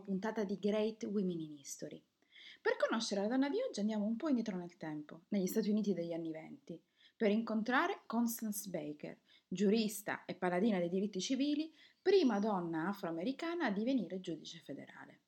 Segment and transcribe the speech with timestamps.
[0.00, 2.02] puntata di Great Women in History.
[2.60, 5.94] Per conoscere la donna di oggi andiamo un po' indietro nel tempo, negli Stati Uniti
[5.94, 6.82] degli anni venti,
[7.16, 9.16] per incontrare Constance Baker,
[9.46, 11.72] giurista e paladina dei diritti civili,
[12.02, 15.20] prima donna afroamericana a divenire giudice federale.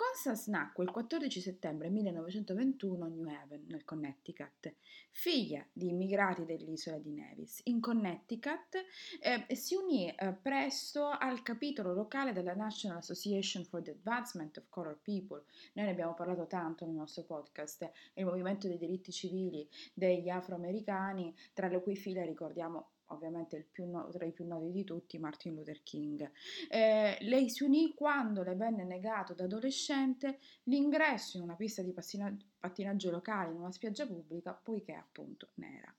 [0.00, 4.74] Constance nacque il 14 settembre 1921 a New Haven, nel Connecticut,
[5.10, 7.60] figlia di immigrati dell'isola di Nevis.
[7.64, 8.82] In Connecticut
[9.20, 14.70] eh, si unì eh, presto al capitolo locale della National Association for the Advancement of
[14.70, 15.44] Color People.
[15.74, 21.36] Noi ne abbiamo parlato tanto nel nostro podcast, il movimento dei diritti civili degli afroamericani,
[21.52, 25.82] tra le cui file ricordiamo ovviamente no- tra i più noti di tutti, Martin Luther
[25.82, 26.30] King.
[26.68, 31.92] Eh, lei si unì quando le venne negato da adolescente l'ingresso in una pista di
[31.92, 35.94] pattinaggio locale in una spiaggia pubblica, poiché appunto nera.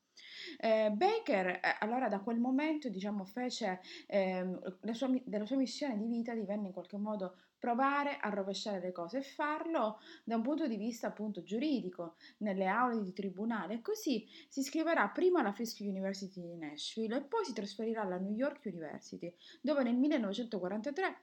[0.60, 5.98] Eh, Baker eh, allora da quel momento diciamo fece eh, la sua, della sua missione
[5.98, 10.42] di vita divenne in qualche modo provare a rovesciare le cose e farlo da un
[10.42, 13.82] punto di vista appunto giuridico nelle aule di tribunale.
[13.82, 18.34] Così si iscriverà prima alla Fisk University di Nashville e poi si trasferirà alla New
[18.34, 19.32] York University
[19.62, 21.22] dove nel 1943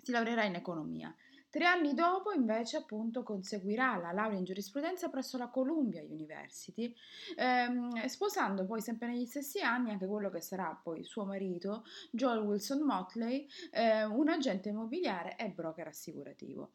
[0.00, 1.14] si laureerà in economia
[1.56, 6.94] Tre anni dopo, invece, appunto, conseguirà la laurea in giurisprudenza presso la Columbia University,
[7.34, 12.40] ehm, sposando poi sempre negli stessi anni anche quello che sarà poi suo marito, Joel
[12.40, 16.72] Wilson Motley, eh, un agente immobiliare e broker assicurativo.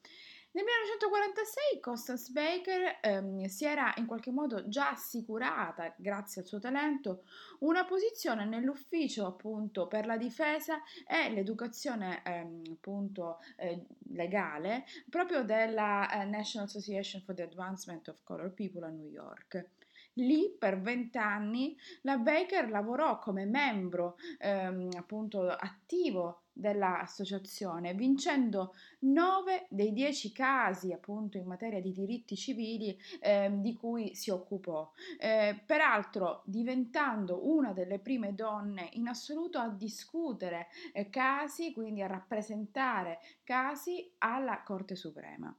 [0.54, 6.60] Nel 1946 Constance Baker ehm, si era in qualche modo già assicurata, grazie al suo
[6.60, 7.24] talento,
[7.60, 16.10] una posizione nell'ufficio appunto per la difesa e l'educazione ehm, appunto eh, legale proprio della
[16.12, 19.70] eh, National Association for the Advancement of Color People a New York.
[20.16, 29.94] Lì per vent'anni la Baker lavorò come membro ehm, appunto attivo dell'associazione, vincendo nove dei
[29.94, 36.44] dieci casi appunto in materia di diritti civili eh, di cui si occupò, eh, peraltro
[36.46, 44.14] diventando una delle prime donne in assoluto a discutere eh, casi, quindi a rappresentare casi
[44.20, 45.56] alla Corte Suprema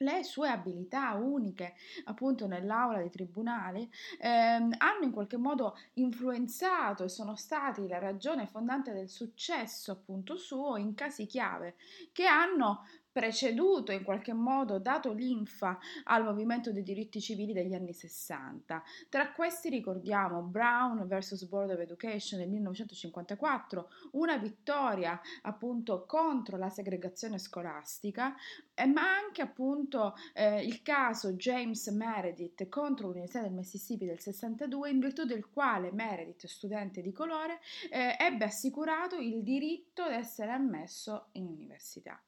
[0.00, 1.74] le sue abilità uniche
[2.04, 3.88] appunto nell'aula dei tribunali
[4.18, 10.36] ehm, hanno in qualche modo influenzato e sono stati la ragione fondante del successo appunto
[10.36, 11.76] suo in casi chiave
[12.12, 17.92] che hanno preceduto in qualche modo, dato linfa al movimento dei diritti civili degli anni
[17.92, 18.82] 60.
[19.08, 21.44] Tra questi ricordiamo Brown vs.
[21.46, 28.34] Board of Education del 1954, una vittoria appunto contro la segregazione scolastica,
[28.74, 34.90] eh, ma anche appunto eh, il caso James Meredith contro l'Università del Mississippi del 62,
[34.90, 37.60] in virtù del quale Meredith, studente di colore,
[37.90, 42.20] eh, ebbe assicurato il diritto ad essere ammesso in università.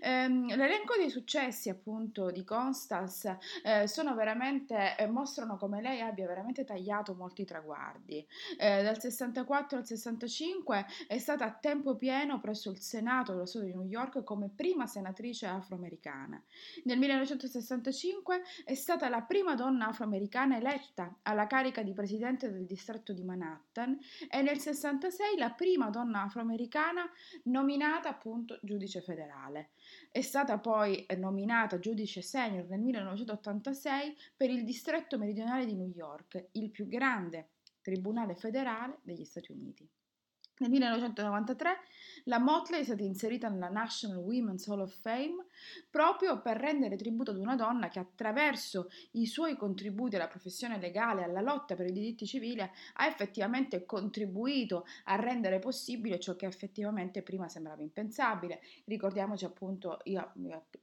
[0.00, 6.26] Ehm, l'elenco dei successi appunto di Constance eh, sono veramente, eh, mostrano come lei abbia
[6.26, 8.26] veramente tagliato molti traguardi.
[8.58, 13.64] Eh, dal 64 al 65 è stata a tempo pieno presso il Senato dello Stato
[13.64, 16.42] di New York come prima senatrice afroamericana.
[16.84, 23.12] Nel 1965 è stata la prima donna afroamericana eletta alla carica di presidente del distretto
[23.12, 23.98] di Manhattan
[24.30, 27.08] e nel 66 la prima donna afroamericana
[27.44, 29.70] nominata appunto giudice federale.
[30.10, 36.48] È stata poi nominata giudice senior nel 1986 per il distretto meridionale di New York,
[36.52, 37.50] il più grande
[37.80, 39.88] tribunale federale degli Stati Uniti.
[40.58, 41.78] Nel 1993
[42.26, 45.46] la Motley è stata inserita nella National Women's Hall of Fame
[45.90, 51.24] proprio per rendere tributo ad una donna che attraverso i suoi contributi alla professione legale,
[51.24, 57.22] alla lotta per i diritti civili, ha effettivamente contribuito a rendere possibile ciò che effettivamente
[57.22, 58.60] prima sembrava impensabile.
[58.84, 60.16] Ricordiamoci appunto gli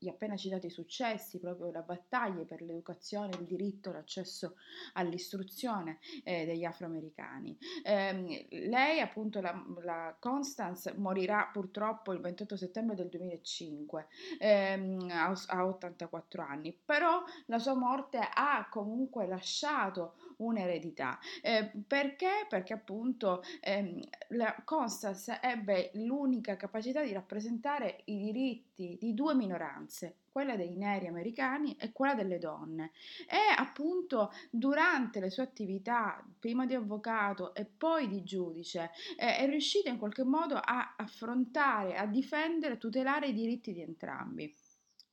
[0.09, 4.55] appena citati successi, proprio le battaglie per l'educazione, il diritto, l'accesso
[4.93, 7.57] all'istruzione eh, degli afroamericani.
[7.83, 14.07] Eh, lei appunto la, la Constance morirà purtroppo il 28 settembre del 2005
[14.39, 21.19] ehm, a, a 84 anni, però la sua morte ha comunque lasciato un'eredità.
[21.41, 22.45] Eh, perché?
[22.47, 23.99] Perché appunto ehm,
[24.29, 31.07] la Constance ebbe l'unica capacità di rappresentare i diritti di due minoranze, quella dei neri
[31.07, 32.91] americani e quella delle donne.
[33.27, 39.45] E appunto durante le sue attività, prima di avvocato e poi di giudice, eh, è
[39.47, 44.55] riuscita in qualche modo a affrontare, a difendere, tutelare i diritti di entrambi.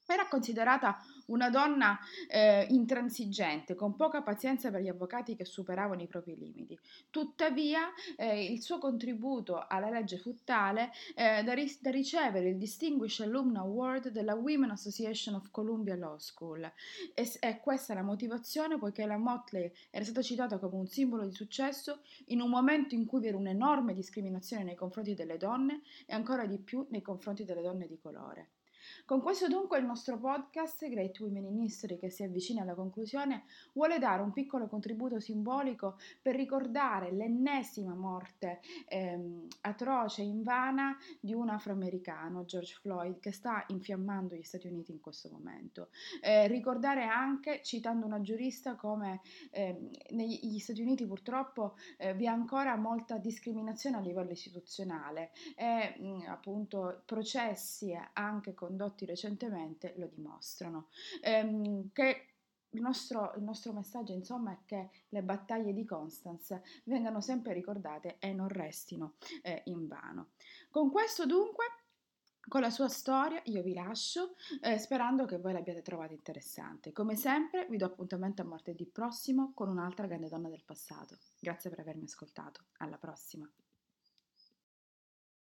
[0.06, 1.98] Era considerata una donna
[2.28, 6.78] eh, intransigente, con poca pazienza per gli avvocati che superavano i propri limiti.
[7.10, 12.56] Tuttavia, eh, il suo contributo alla legge fu tale eh, da, ri- da, ricevere il
[12.56, 16.70] Distinguished Alumna Award della Women Association of Columbia Law School.
[17.14, 21.32] E, e questa la motivazione, poiché la Motley era stata citata come un simbolo di
[21.32, 26.14] successo in un momento in cui vi era un'enorme discriminazione nei confronti delle donne e
[26.14, 28.50] ancora di più nei confronti delle donne di colore.
[29.04, 33.44] Con questo dunque il nostro podcast Great Women in History che si avvicina alla conclusione
[33.72, 41.34] vuole dare un piccolo contributo simbolico per ricordare l'ennesima morte ehm, atroce e invana di
[41.34, 45.88] un afroamericano, George Floyd, che sta infiammando gli Stati Uniti in questo momento.
[46.20, 49.20] Eh, ricordare anche, citando una giurista, come
[49.50, 55.94] eh, negli Stati Uniti purtroppo eh, vi è ancora molta discriminazione a livello istituzionale e
[55.98, 60.88] mh, appunto processi anche con condotti recentemente lo dimostrano.
[61.22, 62.28] Ehm, che
[62.70, 68.16] il nostro, il nostro, messaggio, insomma, è che le battaglie di Constance vengano sempre ricordate
[68.18, 70.32] e non restino eh, in vano.
[70.70, 71.64] Con questo, dunque,
[72.48, 76.92] con la sua storia io vi lascio eh, sperando che voi l'abbiate trovata interessante.
[76.92, 81.16] Come sempre vi do appuntamento a martedì prossimo con un'altra grande donna del passato.
[81.40, 82.66] Grazie per avermi ascoltato.
[82.76, 83.50] Alla prossima.